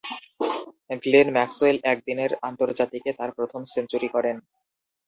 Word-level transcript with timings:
Glenn 1.03 1.27
Maxwell 1.35 1.77
একদিনের 1.85 2.31
আন্তর্জাতিকে 2.49 3.11
তার 3.19 3.31
প্রথম 3.37 3.61
সেঞ্চুরি 3.73 4.09
করেন। 4.15 4.35